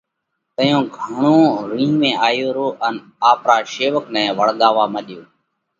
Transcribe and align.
تئيون 0.55 0.83
گھڻو 0.97 1.37
رِينه 1.71 1.97
۾ 2.01 2.11
آيو 2.27 2.47
رو 2.57 2.67
ان 2.87 2.95
آپرا 3.31 3.57
شيوَڪ 3.73 4.05
نئہ 4.13 4.35
وۯڳاوَوا 4.37 4.85
مڏيو: 4.93 5.21